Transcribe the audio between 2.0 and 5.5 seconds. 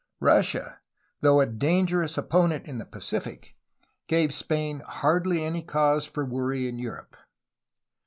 opponent in the Pacific, gave Spain hardly